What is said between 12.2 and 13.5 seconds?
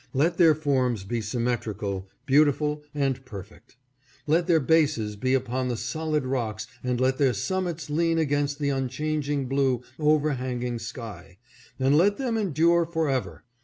endure forever